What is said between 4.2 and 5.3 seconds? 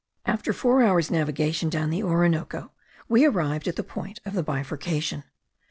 of the bifurcation.